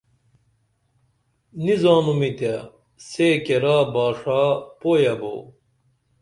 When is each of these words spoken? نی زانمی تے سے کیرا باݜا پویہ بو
نی 1.63 1.73
زانمی 1.81 2.31
تے 2.37 2.53
سے 3.09 3.27
کیرا 3.45 3.77
باݜا 3.93 4.41
پویہ 4.79 5.13
بو 5.19 5.33